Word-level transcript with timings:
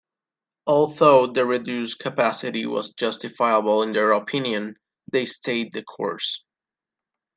Although 0.65 1.27
the 1.27 1.45
reduced 1.45 1.99
capacity 1.99 2.65
was 2.65 2.95
justifiable 2.95 3.83
in 3.83 3.91
their 3.91 4.13
opinion, 4.13 4.77
they 5.11 5.27
stayed 5.27 5.73
the 5.73 5.83
course. 5.83 6.43